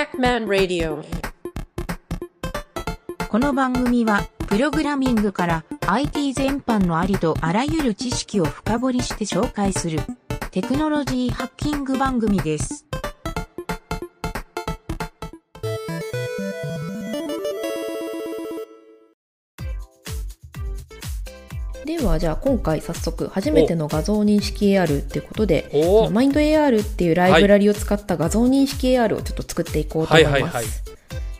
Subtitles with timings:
[0.00, 1.04] Pac-Man Radio
[3.28, 10.00] この番組は、プログラミングから IT 全般のありとあらゆる知識を深掘りして紹介する
[10.52, 12.89] テクノロジーハッキング番組です。
[22.10, 25.70] はじゃあ今回早速初めての画像認識 AR っていうことで
[26.12, 30.32] マインド AR っていうライブラリを使った画像認識 AR をちょっと作っていこうと思います。
[30.32, 30.64] はいはいはい。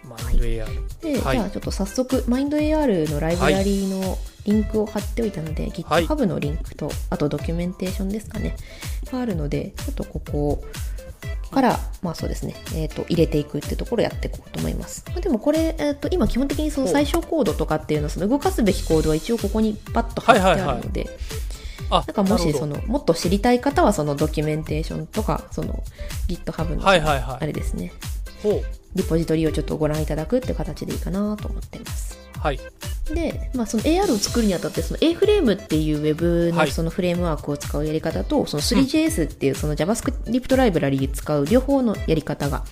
[0.04, 1.00] マインド AR。
[1.00, 1.36] で、はい。
[1.36, 6.06] じゃあちょっと早速マインド AR のライブラリのリンクを貼っておいたので、はい。
[6.06, 8.56] GitHub のリンクとあとドキュメンテーションですかね。
[9.10, 10.64] があるのでちょっとここ
[11.50, 15.04] からまあそうですね、えー、と入れていくっていうところをやっていこうと思います。
[15.08, 21.08] まあでもこれ、えー、と今基本的にその最小コードとかっていうのはその動かすべきコードは一応ここにバッと貼ってあるので、
[21.90, 25.82] あ、なんかもしそのもっと知りたい方はそのドキュメンテーションとかその
[26.28, 27.36] GitHub のはいはいはい。
[27.40, 27.92] あれですね、
[28.42, 28.62] ほう。
[28.94, 32.60] リポジトリをちょっとご覧いただくって形でいいかなと思ってますはい。
[33.14, 42.64] で、まあ、その AR を作るにあたってその A フレームっていうウェブはいのそのフレームワークを使うやり方と、その 3JS っていうその JavaScript ライブラリー使う両方のやり方が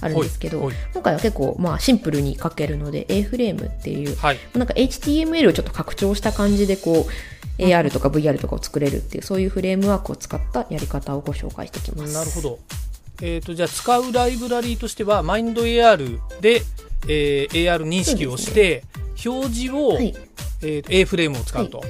[0.00, 4.38] あるんですけど今回は結構まあシンプルに書けるので A フレームっていうはい。
[4.54, 12.12] なんか HTML をちょっと拡張した感じでこう AR とか VR とかを作れるっていうそういうフレームワークを使ったやり方をご紹介していきます。
[12.12, 12.58] なるほど。
[13.22, 16.62] えっ、と、じゃあ使うライブラリーとしては、マインド AR で、
[17.06, 18.82] えー AR 認識をして、
[19.24, 20.14] 表示を、はい、
[20.62, 21.82] えーと A フレームを使うと。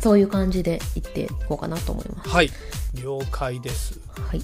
[0.00, 2.28] そういう感じでいっていこうかなと思います。
[2.28, 2.50] はい。
[2.94, 3.98] 了解です。
[4.12, 4.42] はい。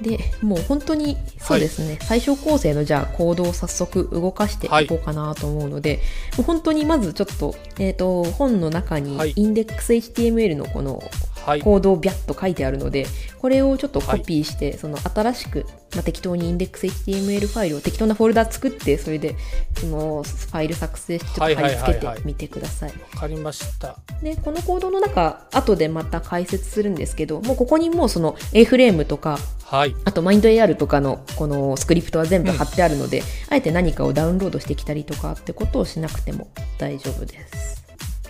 [0.00, 6.00] で、もう本当にそうですね、最小構成のじゃあコードを早速動かしていこうかなと思うので、
[6.36, 11.02] もう本当にまずちょっと、えっ、と、本の中にはいインデックス HTML のこの
[11.44, 11.60] はい。
[11.60, 13.06] コードをビャッと書いてあるので、
[13.38, 19.36] これをちょっとコピーして、その新しく、まあ、適当にインデックス HTML ファイルを適当なフォルダ作って、それで
[19.78, 22.90] そのファイル作成してちょっと貼り付けはいはいはいはいてみてください。
[22.90, 23.98] わかりました。
[24.22, 29.96] でこのコードの中後でまた解説するんですけどもうここにもうその A フレームとかはい。
[30.04, 37.82] あとマインド AR とかのこのスクリプトは全部貼ってあるので、あえて何かをダウンロードしてきたりとかってことをしなくても大丈夫です。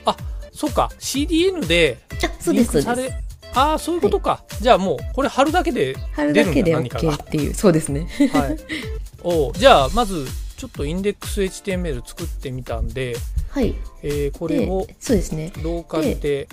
[0.07, 0.17] あ、
[0.55, 0.91] そうか。
[0.99, 2.83] CDN で、あそうですそうです。
[2.83, 3.13] リンクされ、
[3.55, 4.45] ああ、そういうことか。
[4.61, 8.07] じゃあもう、これ貼るだけで貼る出るんだだけで何かが OK っていうそうですね。
[8.33, 8.57] はい。
[9.23, 10.27] おうじゃあ、まず、
[10.57, 13.17] ちょっとインデックス HTML 作ってみたんで、
[13.51, 13.75] はい。
[14.03, 15.53] えーこれでをそうですね。
[15.63, 16.49] ローカルで、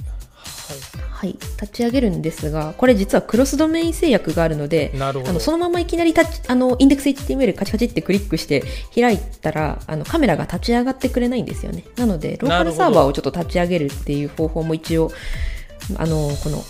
[1.12, 8.64] はい、立ち上げるんですが、これ実はクロスドメイン制約があるので、あのそのままいきなりタッチあのインデックス HTML カチカチってクリックして
[8.96, 11.84] 開いたらあのカメラが立ち上がってくれないんですよね。
[11.96, 15.12] なので、ローカルサーバーをちょっと立ち上げるっていう方法も一応、
[15.98, 16.64] あのこの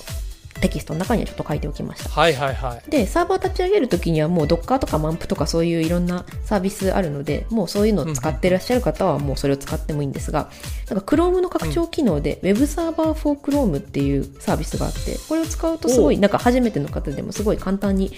[0.62, 2.10] テキストの中にはちょっと書いておきました。
[2.10, 2.90] はいはいはい。
[2.90, 10.50] で、サーバー立ち上げるときにはもう Docker とか MAMP とかそういういろんなサービスあるので、もうそういうのを使ってらっしゃる方はもうそれを使ってもいいんですが、
[10.90, 18.12] なんか Chrome の拡張機能で Web サーバー for Chrome っていうサービスがあって、これを使うとすごい、なんか初めての方でもすごい簡単に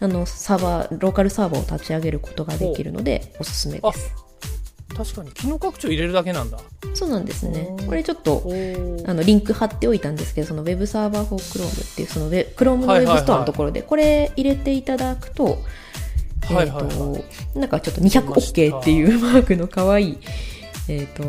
[0.00, 4.21] あのサーバー、ローカルサーバーを立ち上げることができるので、おすすめです。
[4.96, 6.58] 確かに、機能拡張入れるだけなんだ。
[6.94, 7.74] そうなんですね。
[7.86, 8.42] これちょっと
[9.06, 15.58] あのリンク貼っておいたんですけど、その Web サーバー for Chrome っていうその Chrome のはいはい Web はいストアのところで、これ入れていただくと、
[16.44, 16.84] えーはいはい。
[16.84, 20.18] はとなんかちょっと 200OK っていうマークの可愛い
[20.88, 21.22] えっ、と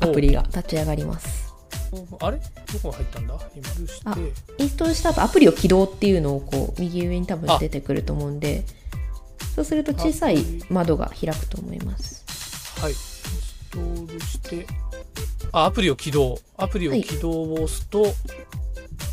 [0.00, 1.52] アプリが立ち上がります。
[2.20, 2.38] あれ？
[2.38, 3.38] どこが入ったんだ？
[3.54, 4.12] 今。
[4.12, 4.16] あ
[4.58, 8.64] インストールした後アプリを起動っていうのをこう右上に多分出てくると思うんで、
[9.54, 10.38] そうすると小さい
[10.70, 12.21] 窓が開くと思います。
[12.82, 12.90] はい。
[12.90, 14.66] インストールして、
[15.52, 16.36] あ、アプリを起動。
[16.56, 18.06] アプリを起動を押すと、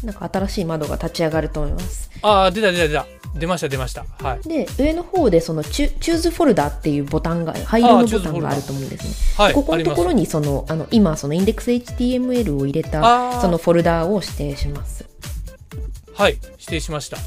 [0.04, 2.10] なんか新しい窓が立ち上がると思います。
[2.24, 3.06] あー、出た出た出た。
[3.36, 4.06] 出ました出ました。
[4.24, 4.50] はい。
[4.50, 9.44] で上の方でそのチュチューズフォルダっていうボタンが灰色のボタンがあると思うんですね。
[9.44, 9.54] はい。
[9.54, 15.06] ここのところあにそのあの今そのインデックス HTML を入れあたーそのフォルダを指定します
[16.16, 16.40] はい。
[16.54, 17.18] 指定しました。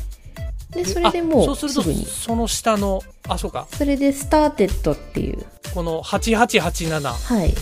[0.74, 3.66] でそれでもあそうするとその下のあそうか。
[3.72, 5.44] それで started っていう。
[5.74, 7.54] この8887はい。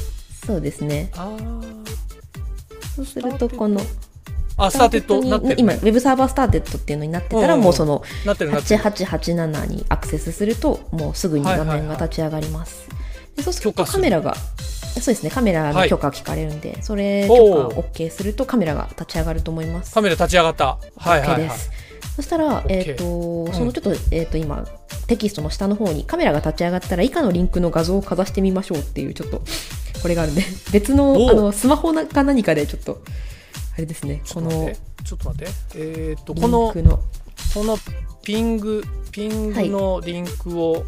[0.46, 1.10] そうですね。
[1.14, 1.86] あー。
[2.96, 3.80] そうするとこの
[4.56, 8.82] あ started になってる、今ウね、ェブサーバー started っていうのになってたらもうそのなってるなってる。
[8.82, 12.86] 8887にアクセスするともうすぐに画面が立ち上がります、
[13.36, 15.30] でそうするとカメラがそうですね。
[15.30, 17.34] カメラの許可聞かれるんで、それ許
[17.70, 19.94] 可 OK するとカメラが立ち上がると思います。
[19.94, 20.78] カメラ立ち上がった。
[20.96, 21.42] はいはいはい。
[21.42, 21.70] です。
[22.20, 24.66] そしたら、えっ、と、そのちょっと、えっ、と、今、
[25.06, 29.40] テキストの下の方にカメラが立ち上がったら、以下のリンクの画像をかざしてみましょうっていう、ちょっと、
[30.02, 33.02] これがあるんで、 別の、おあの、スマホなか何かで、ちょっと、
[33.74, 34.70] あれですね、この
[35.02, 35.52] ちょっと待って。
[35.76, 36.74] えっ、とリこの。
[37.54, 37.78] この
[38.22, 40.84] ピングピングのリンクを、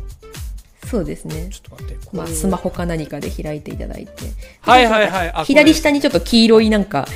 [0.87, 1.49] そうですね。
[1.51, 2.09] ちょっと待って。
[2.13, 4.13] まあ、スマホか何かで開いていただいて。
[4.61, 5.45] はいはいはい。
[5.47, 7.09] 左下にちょっと黄色いなんか、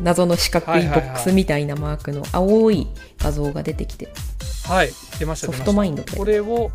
[0.00, 2.86] 謎の四角いボックスみたいなマークの青い
[3.18, 4.08] 画像が出てきて、
[4.66, 6.70] はい、出ましたソフトマインドとこれを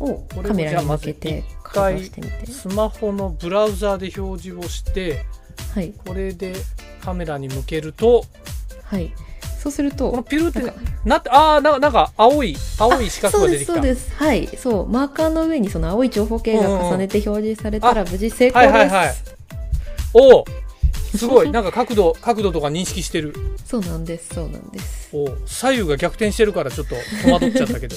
[0.00, 2.46] をカメラに向けて一か回ざしてみて。
[2.46, 5.24] スマホのブラウザで表示をして、
[5.74, 5.92] はい。
[5.92, 6.54] これで
[7.02, 8.24] カメラに向けると、
[8.84, 9.12] はい。
[9.58, 10.62] そうするこのと、ピルって
[11.04, 13.74] なって、ああ、ななんか青い、青い四角が出てきた。
[13.74, 14.10] そうです。
[14.14, 14.46] はい。
[14.56, 14.88] そう。
[14.88, 19.36] マーカーの上にその青い長方形が重ねて表示されたら無事成功はいはいはいです。
[20.14, 20.44] おお
[21.16, 23.34] すごい、なんか角度、角度とか認識してる。
[23.64, 25.08] そうなんです、そうなんです。
[25.12, 27.96] おー左右が逆転してるからちょっと戸惑っちゃったけど。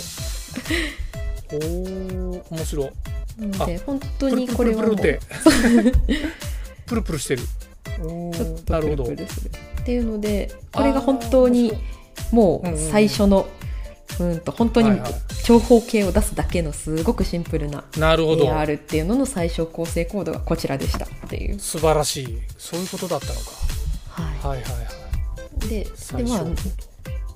[1.51, 2.91] おお面白い。
[3.37, 5.19] なので、本当にプルプルプルっこれはもう、て。
[6.85, 7.43] プルプルしてる。
[8.67, 9.03] なるほど。
[9.03, 9.07] っ
[9.85, 11.73] ていうので、これが本当に
[12.31, 13.47] もう最初の、
[14.19, 15.13] うんと本当にはいはい
[15.43, 18.45] 長方形を出すだけのすごくシンプルななるほど。
[18.45, 21.59] AR っていうのの最小構成コードがこちらでしたっていう。
[21.59, 22.39] 素晴らしい。
[22.57, 23.39] そういうことだったのか。
[24.09, 24.67] ははいはいは
[25.61, 25.65] い。
[25.65, 26.53] い、でで最まあ初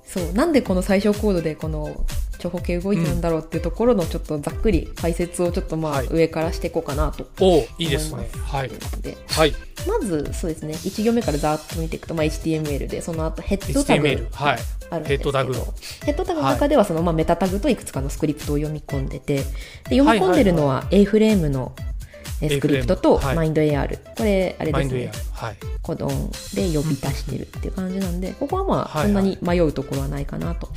[0.06, 2.06] そうなんでこの最小コードでこの
[2.40, 8.56] 長方形動いてるんだろうっていうところのちょっとざっくり解説をちょっとまあはい上からしていこうかなとおおい思いいですねます。。
[8.56, 8.70] はい。
[9.02, 9.54] ではい。
[9.88, 14.28] まずそうですね1行目からざーっと見ていくと、まあ、HTML でその後ヘッドタグ HTML。
[14.32, 14.60] はい。
[14.90, 15.74] あるんですけどヘッドタグ
[16.06, 19.38] ヘッドタグの中ではその、まあ、メタタグといくつかのスクリプトを読み込んでて
[19.90, 21.74] で読み込んでるのは A フレームの
[22.42, 25.12] えスクリプトと A フレームはい MindAR、これあれですね
[25.42, 25.46] ア。
[25.46, 25.58] はい。
[25.82, 30.70] コドンで呼び出してるっていう感じなんで、ここはまあそんなに迷うところはないかなと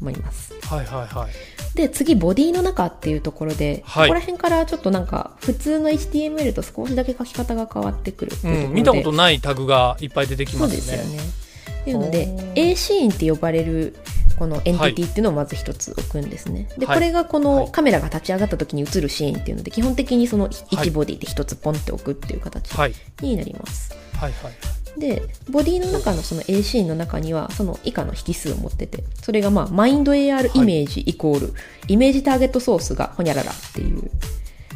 [0.00, 0.54] 思います。
[0.66, 1.76] はいはいはい。
[1.76, 8.32] で次ボディの中っていうところで、はいここら辺からちょっとなんか普通の HTML と少しだけ書き方が変わってくる
[8.70, 10.76] 見たことないタグがいっぱい出てきそうますね。
[10.76, 11.43] ですよね。
[11.84, 13.94] っていうので A シーンって呼ばれる
[14.38, 16.66] このエンティティっていうのをまず一つ置くんですね。
[16.78, 22.94] で、はいこれがこはいのカメラが立ち上がった時に映るシーンっていうので、基本的にそのはい1ボディで一つポンって置くっていう形はい。
[23.20, 23.94] になります。
[24.16, 25.00] はいはい。
[25.00, 31.54] で、ボディの中のその A シーンの中には、その以下の引数を持ってて、それがまあ、マインド AR イメージイコール、
[31.88, 34.10] イメージターゲットソースがホニャララっていう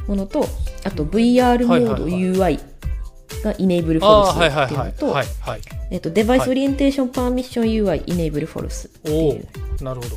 [0.08, 0.46] ものと、
[0.84, 2.60] あと VR モード UI
[3.42, 5.14] が Enable ああ、False はいはいっていうのとはい。
[5.14, 5.60] はい、はい。
[5.90, 9.48] えっと、デバイスはいオリエンテーションパーミッション UI Enable False っておいう、
[9.80, 10.16] おなるほど。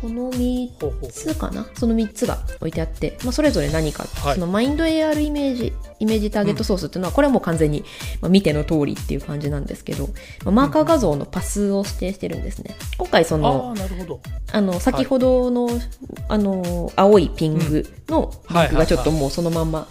[0.00, 1.12] この3ほうほうほう。
[1.12, 1.64] つかな？
[1.74, 7.84] その3つが置いてあって、まあ、それぞれ何か、はいそのマインド AR イメージイメージターゲットソースっていうのは、これはもう完全に、
[8.20, 10.08] まあ、見ての通りっていう感じなんですけど、
[10.44, 13.74] まあ、マーカー画像のパスを指定してるんですね今回そあの
[14.52, 15.68] あ、の先ほどの,、
[16.28, 19.86] あの青いピングのリンクがちょっともうそのまんま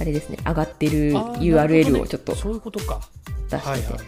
[0.00, 2.00] あれですね上がってる URL ね。
[2.00, 3.00] をちょっとそういうことか。
[3.50, 4.00] 出してて、はいはい。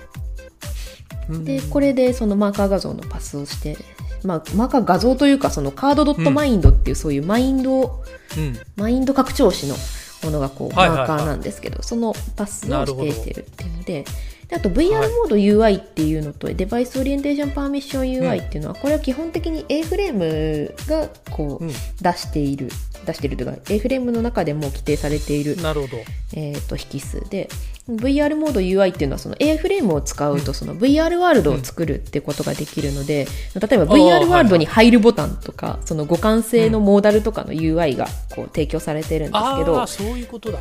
[1.30, 1.44] うん。
[1.44, 3.76] でこれでそのマーカー画像のパスをして、
[4.24, 8.04] まあ、マーカー画像というかその card ドットマインドっていうそういうマインドを、
[8.36, 8.56] うん。
[8.76, 9.76] マインド拡張子の
[10.24, 11.08] ものがこうマはいはいはい。
[11.08, 14.04] ーカーなんですけど、そのパスを指定してるっていうので
[14.48, 21.72] であと VR mode UI っていうのと、 device orientation permission UI っていうのは、これは基本的に A フレームがこう、うん。
[22.00, 22.68] 出している
[23.06, 25.96] 出しているというか A フレームの中でも規定されている、なるほど。
[26.34, 27.48] えー、と引数で
[27.88, 39.86] VR モード UI っていうのはその A フレームを使うとその VR ワールドを作るってことができるので、例えば VR ワールドに入るボタンとか、その互換性のモーダルとかの UI がこう提供されてるんですけど。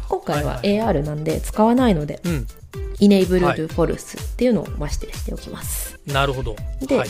[0.08, 2.48] 今回は AR なんで使わないので、うん。
[3.00, 6.00] Enable はい to False っていうのをま指定しておきます。
[6.05, 6.55] なるほど。
[6.82, 7.10] ではい。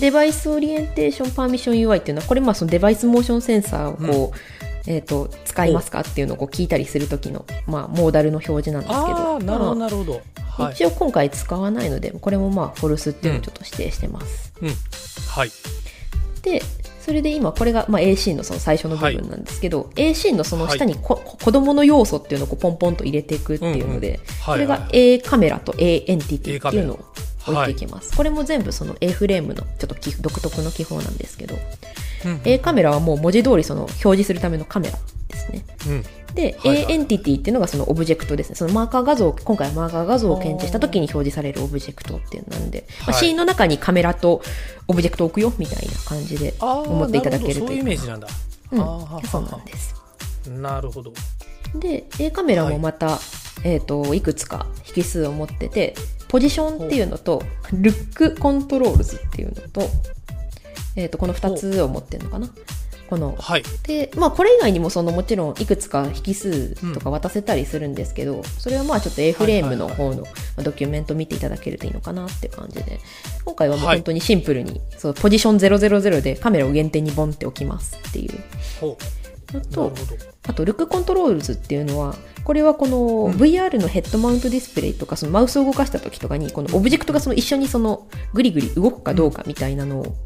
[0.00, 10.22] デバイスオリエンテーションパーミッション UI っていうのは、これまあそのデバイスモーションセンサーをこう、えっ、と、使いますかっていうのを聞いたりするときの、まあ、モーダルの表示なんですけど、なるほど、まなるほど。
[10.58, 10.72] あはい。
[10.74, 14.52] 一応今回使わないので、これもまあ、フォルスっていうのをちょっと指定してます。
[14.60, 14.68] うん。
[14.68, 15.50] はい。
[16.42, 16.62] で、
[17.04, 27.04] それで今、これが、まあ、A シーンのその最初の部分なんですけど、A シーンのその下にこ、子供の要素っていうのをこうポンポンと入れていくっていうので、はいこれが A カメラと A エンティティっていうのを
[27.46, 28.16] 置いていきます。
[28.16, 31.56] これも全部その A フレームのちょっと独特の記法なんですけど、
[32.24, 34.98] うん A カメラはもう文字通りその表示するためのカメラ
[35.28, 35.64] ですね。
[35.86, 36.02] うん。
[36.34, 38.56] で、はいはい A エンティティっていうのがそのオブジェクトですね。
[38.56, 44.42] そのマーカー画像、今回はマーカー画像を検知した時に表示されるオブジェクトっていうのなんで、まあ、はいシーンの中にカメラと
[44.88, 48.28] オブジェクトを置くよみたいな感じで思っていただけるなほどそういうイメージなんだ。
[49.30, 49.94] そうなんです。
[50.48, 51.12] なるほど。
[51.74, 53.18] で、A カメラもまた、
[53.64, 55.94] えっ、と、いくつか引数を持ってて、
[56.28, 59.82] ポジションっていうのと、 look controls っていうのと、
[60.96, 62.48] えっ、と、この2つを持ってるのかな？
[63.08, 63.36] この。
[63.38, 63.62] はい。
[63.82, 73.00] で、まあ、これ以外にもそのもちろんいくつか引数とか渡せたりするんですけど、それはまあちょっと A フレームの方のまあドキュメント見ていただけるといいのかなっていう感じで
[73.44, 73.96] 今回はもうはい。
[73.98, 78.40] 本当にシンプルに、そうポジション000でカメラを原点にボンって置きますっていう。
[78.80, 78.96] ほ
[79.52, 79.92] のと
[80.48, 83.32] あと、 look controls っていうのは、これはこのうん。
[83.34, 90.08] VR のヘッドマウントディスプレイとか、そのマウスを動かした時とかに、このオブジェクトがその一緒にそのグリグリ動くかどうかみたいなのをうん。
[90.08, 90.16] うん。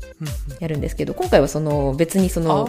[0.59, 2.69] やるんですけど、今回はその別にその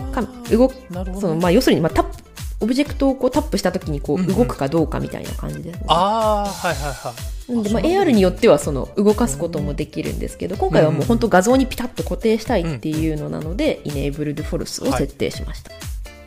[0.51, 0.71] 動
[1.19, 2.23] そのまあ要するにまあタップ、
[2.59, 4.35] オブジェクトをこうタップした時にこうんううん。
[4.35, 5.85] 動くかどうかみたいな感じですね。
[5.87, 15.71] ああはいはいはいなんで、まあ、AR によってはその動かすこともできるんですけど、今回はもう本当画像にピタッと固定したいっていうのなので、Enabled False を設定しました。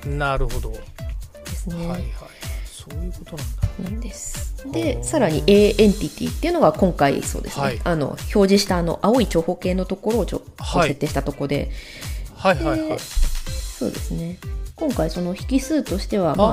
[0.07, 0.79] なるほど、で
[1.49, 1.77] すね。
[1.77, 2.03] はいはい。
[2.65, 3.47] そういうことなん
[3.85, 3.91] だ。
[3.91, 4.65] なんです。
[4.67, 5.05] おで、ー。
[5.05, 7.81] さらに A エンティティっていうのが今回そうですね、はい。
[7.85, 10.89] あの、表示したあの、青い長方形のところをちょ、はい。
[10.89, 11.71] 設定したところで、
[12.37, 12.89] はいはいはい。
[12.89, 14.39] でそうですね。
[14.77, 16.49] 今回その引数としては、まあ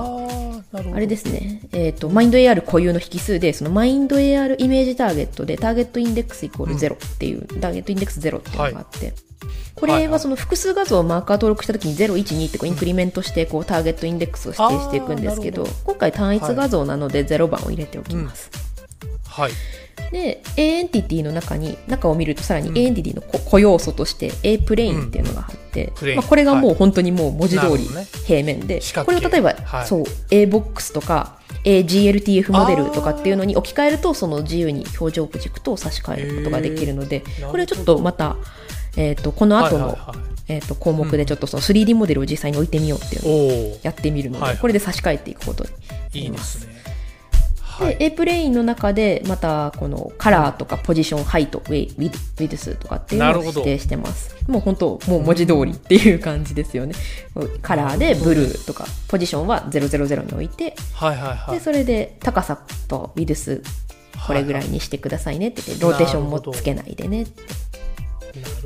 [0.73, 9.13] ああ、あれですね、えっ、と、マインド AR 固有の引数で、そのマインド AR イメージターゲットで、ターゲットインデックスイコール0っていう、ターゲットインデックス0っていうのがあって、こはい
[9.85, 10.19] はれはい。
[10.19, 18.49] その複数画像をマーカー登録したときに0、1、2ってこうインクリメントしてこう target index を指定していくんですけど、今回単一画像なので0番を入れておきます。
[19.27, 19.51] はい。
[20.11, 22.77] で、A エンティティの中に、中を見るとさらにうん。
[22.77, 26.77] A エンティティのこ固要素として A プレインっていうのがあって、 plane まあ、これがもうはい。
[26.77, 27.87] 本当にもう文字通り
[28.25, 29.15] 平面で、四角形。
[29.15, 29.87] これを例えば、はい。
[29.87, 38.37] そう、 a-box とか AGLTF モデルとかっていうのに置き換えると、その自由に表示オブジェクトを差し替えることができるのでこれちょっとまた、
[38.97, 40.27] えっ、と、この後の、はいはいはい。
[40.49, 43.21] えっ、と、項目でちょっとその 3D モデルを実際に置いてみようっていう。
[43.23, 43.29] の
[43.75, 45.69] をやってみるので、はいこれで差し替えていくことに
[46.23, 46.77] いいですね。
[47.61, 54.35] はで、い A プレインの中で、また、このカラーとかポジション、ハイト、ウェイ、ウィド、ウィドスとかっていうのを指定してます。
[54.47, 56.95] もう本当、もう文字通りっていう感じですよね。
[57.61, 61.59] カラーでブルーとか、ポジションは000に置いて、はいはいはい。
[61.59, 63.61] で、それで高さと width、
[64.25, 67.66] これぐらいにしてくださいねって言って、ローテーションもつけないでねって。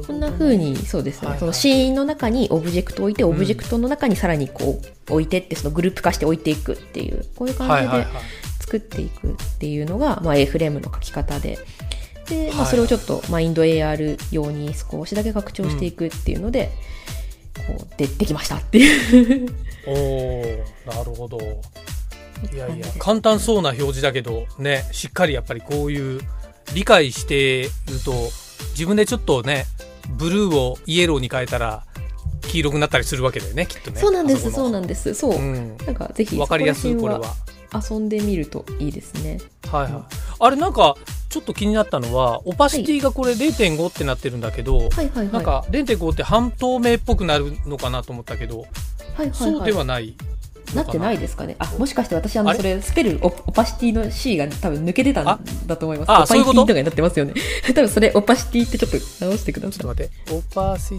[0.06, 1.40] こんな風に、そうですね、はいはい。
[1.40, 8.24] そのシーンの中にオブジェクトを置いて、オブジェクトの中にさらにこう置いてって、そのグループ化して置いていくっていう、こういう感じではいはいはい。
[8.60, 11.60] 作っていくっていうのが、まあ、A フレームの書き方で。
[12.28, 16.72] で、まあ、はいそれをちょっとマインド AR 用に少しだけ拡張していくっていうので、
[17.68, 19.50] こうでできましたっていう。
[19.88, 21.40] おおなるほど。
[22.54, 26.22] いやいや簡単そうな表示だけどねしっかりやっぱりこういう
[26.74, 27.70] 理解してる
[28.04, 28.13] と
[28.72, 29.65] 自分でちょっとね
[30.10, 31.84] ブルーをイエローに変えたら
[32.41, 34.00] 黄色くなったりするわけだよねきっとね。
[34.00, 35.13] そうなんですそうなんです。
[35.13, 35.77] そう、うん。
[35.77, 37.22] なんかぜひわかりやすいこれは。
[37.74, 39.39] 遊んでみるといいですね。
[39.72, 40.03] はいはい。
[40.39, 40.96] あれなんか
[41.30, 45.32] ちょっと気になったのはオパシティがこれ0.5ってなってるんだけど、はいはいはい。
[45.32, 49.34] なんか0.5って半透明っぽくなるのかなと思ったけど、はいはいはい。
[49.34, 50.15] そうではない
[50.75, 51.56] なってないでですかね？
[51.60, 56.10] あもしかして私あのそれスペルオオパシティの C が多分抜けてたあんだと思います。
[56.10, 56.66] オパシティと？
[56.66, 57.34] かになってますよね。
[57.68, 60.34] 多分それオパシティってちょっと直してくだちょさいっと待って。
[60.34, 60.96] オパシテ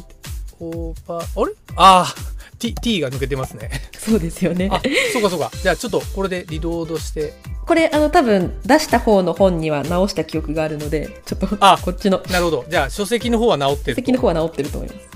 [0.60, 1.52] ィオパあれ？
[1.76, 2.14] ああ
[2.58, 3.70] T, T が抜けてますね。
[3.98, 4.68] そうですよね。
[4.70, 4.80] あ
[5.12, 5.50] そうかそうか。
[5.60, 7.34] じゃあちょっとこれでリロードして。
[7.66, 12.64] これあの多分出した方の本には直した記憶があるのでちょっとあこっちのなるほど。
[12.68, 14.02] じゃあ書籍の方は直ってると。
[14.02, 15.08] 席の方は直ってると思います。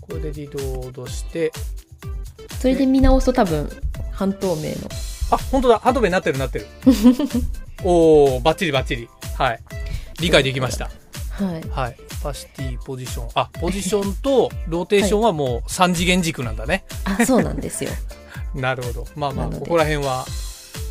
[0.00, 1.52] これでリロードして
[2.64, 3.68] それで見直すと多分
[4.10, 4.88] 半透明の。
[5.30, 5.78] あ本当だ。
[5.80, 6.66] ハンドベになってるなってる。
[7.84, 9.06] おおバッチリバッチリ。
[9.36, 9.60] はい。
[10.18, 10.86] 理解できました。
[11.32, 11.68] はい。
[11.68, 11.96] はい。
[12.22, 17.90] オパシティポジションあポジションとローテーションはもう3次元軸なんだね、 あそうなんですよ。
[18.56, 19.06] なるほど。
[19.14, 20.24] まあまあここら辺は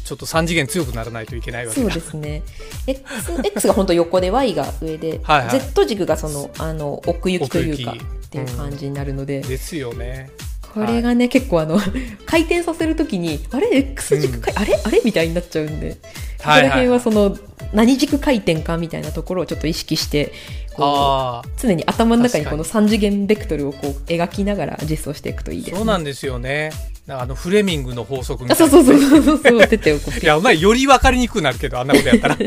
[0.05, 2.43] ちょっと3次元強くならないといけないわけそうだですね。
[2.85, 3.03] X,
[3.43, 5.59] X が本当横で Y が上ではいはい。
[5.59, 10.29] Z 軸がそのあの奥行きというかっていう感じになるので、ですよね
[10.73, 11.79] これがね、結構あの
[12.25, 14.79] 回転させるときにあれ？X 軸か、あれ？
[14.83, 15.01] あれ？
[15.05, 15.91] みたいになっちゃうんで。
[15.91, 17.37] ここら辺はその
[17.71, 20.33] 何軸回転かみたいなところをちょっと意識して
[20.73, 26.71] こあう常に頭の中にこの3次元ベクトルをこう描きながら実装していくといいあです、そうなんですよね。
[27.07, 28.71] あのフレミングの法則みあたいな。
[28.71, 32.35] そうそうそうそうそう出ておくいやお前より分かりにくくなるけどあんなことやったら。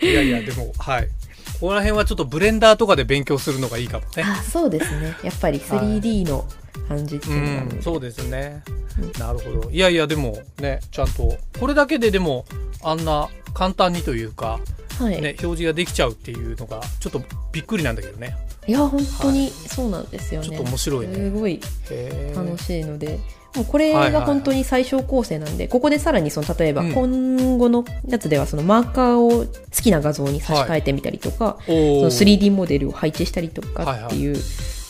[0.00, 1.08] いやいやでもはい
[1.64, 4.22] ここら辺はちょっとブレンダーとかで勉強するのがいいかもね。
[4.22, 5.16] あそうですね。
[5.24, 6.44] やっぱり 3D の
[6.88, 8.62] 感じっていううのがあるので、んそうですね。
[9.00, 9.12] うん。
[9.18, 9.70] なるほど。
[9.70, 12.44] いやいやでもねちゃんとこれだけででも
[12.82, 14.60] あんな簡単にというか、
[14.98, 18.36] はい、ね、表示ができちゃうっていうのがちょっとびっくりなんだけどね。
[18.66, 21.14] いや本当にそうなんですよね、ちょっと面白いね。
[21.14, 21.62] すごい
[22.34, 23.18] 楽しいので、
[23.54, 26.92] もうこれが本当に最小構成なんで、ここでさらにその例えばうん。
[26.92, 29.48] 今後のやつではそのマーカーを好
[29.82, 34.36] きな画像に差し替えてみたりとか、その 3D モデルを配置したりとかっていう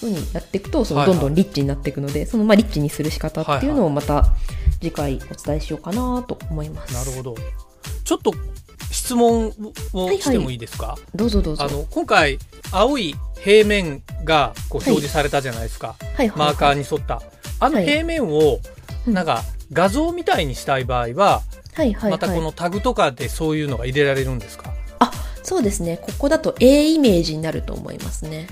[0.03, 4.25] のにやっていくと、そのどんどんリッチになっていくので、そのまあリッチにする仕方っていうのをまた
[4.81, 6.95] 次回お伝えしようかなと思います。
[6.95, 7.35] なるほど。
[8.05, 8.33] ちょっと
[9.05, 9.49] 質質問
[9.93, 11.65] をしてもいいですか、どうぞどうぞ。
[11.65, 12.39] あの、今回、
[12.73, 15.95] 青い平面がこうはい表示されたじゃないですか。
[16.17, 17.21] はいはいマーカーに沿った。
[17.61, 18.61] あのはい平面を、
[19.07, 19.43] うんなんか、
[19.73, 21.43] 画像みたいにしたい場合は、
[21.75, 22.41] はいはいまたこはい。
[22.41, 24.73] のタグとかでそういうのが入れられるんですか？
[25.43, 25.99] そうですね。
[26.01, 28.47] ここだと A イメージになると思いますね。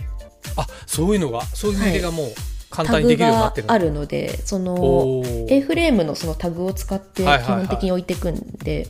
[0.58, 7.66] あ、そういうのが、そういう入れがもう簡タグ単にできるようにながってるあるので、その、A フレームのそのタグを使って基はいはいはい。
[7.66, 8.86] 本的に置いていくんで、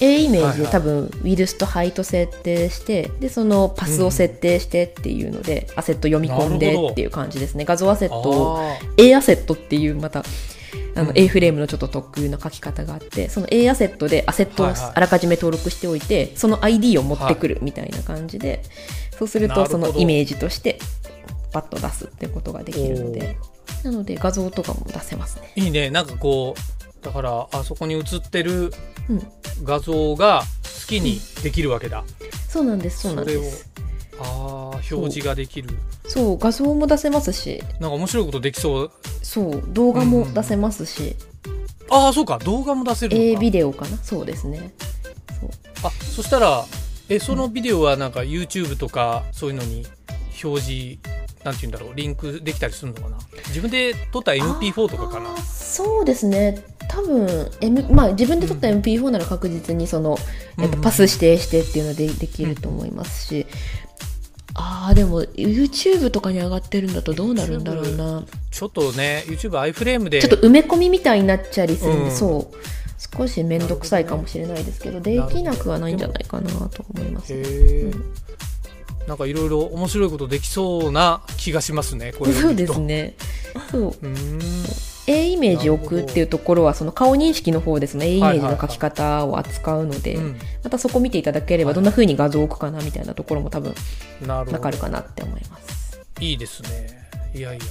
[0.00, 7.64] A イメージはいはいで多分ウィルスとハイト設定して、で、そのパスを設定してっていうので、アセット読み込んでっていう感じですね。
[7.64, 10.24] 画像アセットをあ A アセットっていうまた、
[10.94, 14.92] あのうん A フレームのちょっと特有な書き方があって、その A アセットでアセットをはいはい。
[14.94, 18.62] あらかじめ登録しておいて、その ID を持ってくるみたいな感じで、
[19.18, 20.78] そうするとそのイメージとして
[21.52, 23.36] パッと出すってことができるので、
[23.84, 25.52] なので画像とかも出せますね。
[25.56, 25.90] いいね。
[25.90, 28.72] なんかこう、だから、あそこに映ってる
[29.08, 29.26] うん。
[29.64, 30.42] 画像が
[30.80, 32.04] 好きにできるわけだ。
[32.48, 33.70] そうなんです、そうなんです。
[34.18, 34.26] ああ、
[34.70, 35.68] 表示ができる。
[36.06, 38.90] そう、画像も出せますし、なんか面白いことできそう。
[39.22, 41.16] そう、動画も出せますし、
[41.90, 42.38] ああ、そうか。
[42.38, 43.28] 動画も出せるのか。
[43.28, 43.98] A ビデオかな？
[43.98, 44.72] そうですね。
[45.40, 45.50] そう
[45.84, 46.64] あ、そしたら、
[47.08, 49.84] え、そのビデオはなんか YouTube とかそういうのに
[50.42, 50.98] 表示、
[51.44, 53.18] なんて言うんだろう、リンクできたりするのかな？
[53.48, 55.36] 自分で撮った MP4 とかかな？
[55.38, 56.64] そうですね。
[56.88, 60.18] 多分、M、まあ自分で撮った MP4 なら確実にその、
[60.60, 63.46] えっと、うんパス指定してっていうのでできると思いますし、
[64.54, 68.24] ああ、でも YouTube とかに上がってるんだとどうなるんだろうな。
[68.50, 70.20] ちょっとね、YouTube アイフレームで。
[70.20, 72.56] ちょっと埋め込みみたいになっちゃりするんで、うんそう。
[73.18, 77.32] 少し面倒くさいかもしれないですけど、できなくはないんじゃないかなと思います。
[77.32, 78.04] へえ、うん
[79.06, 82.80] なんかいろいろ面白いことできそうな気がしますね、これそうです。
[82.80, 83.14] ね。
[83.70, 83.82] そう。
[83.88, 84.40] うーん。
[85.08, 93.74] A イメージを置くっていうところはその顔認識の方でその A イメージの書き方を扱うので、うんまたそこ見ていただければどんな風に画像を置くかなみたいなところも多分
[94.26, 94.78] わかる。
[94.78, 96.00] かなって思います。
[96.20, 97.08] いいですね。
[97.34, 97.64] いやいや。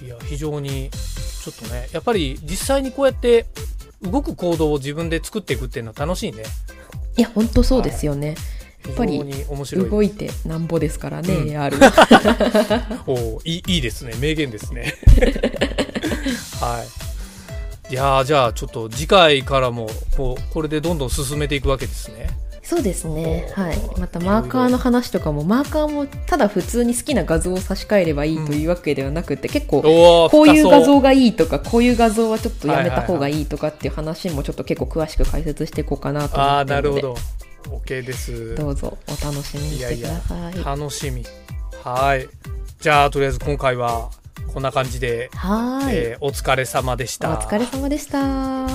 [0.00, 3.46] いや、非常に、ちょっとね、やっぱり実際にこうやって
[4.02, 6.44] 動く行動を自分で作っていくっていうのは楽しいね。
[7.16, 8.36] いや、本当そうですよね。
[8.36, 9.90] 非ぱり常に面白い。
[9.90, 11.76] 動いてなんぼですからね、うん AR。
[13.06, 14.14] おーいいいいですね。
[14.20, 14.94] 名言ですね。
[16.60, 16.84] は
[17.90, 17.92] い。
[17.92, 22.28] いやーじゃあちょっと次回からもこうこれでどんどん進めていくわけですね。
[22.68, 23.50] そうですね。
[23.54, 23.78] はい。
[23.98, 37.37] またマーカーの話とかも、マーカーもただ普通に好きな画像を差し替えればいいというわけではなくて、結構、おーこういう画像がいいとか、こういう画像はちょっとやめた方がいいとかっていう話もちょっと結構詳しく解説していこうかなと思ああってるので、なるほど。
[37.68, 38.54] OK です。
[38.54, 40.64] どうぞお楽しみにしてください。
[40.64, 41.24] 楽しみ。
[41.84, 42.28] はい。
[42.80, 44.10] じゃあとりあえず今回は
[44.52, 47.30] こんな感じで、はーい、えーお疲れ様でした。
[47.30, 48.68] お疲れ様でした。